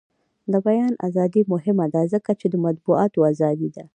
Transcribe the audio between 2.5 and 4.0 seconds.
مطبوعاتو ازادي ده.